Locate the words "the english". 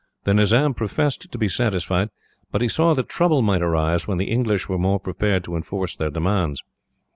4.17-4.67